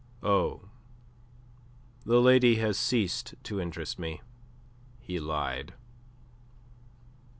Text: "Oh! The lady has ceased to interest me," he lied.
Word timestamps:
"Oh! 0.23 0.63
The 2.07 2.19
lady 2.19 2.55
has 2.55 2.75
ceased 2.75 3.35
to 3.43 3.61
interest 3.61 3.99
me," 3.99 4.21
he 4.99 5.19
lied. 5.19 5.75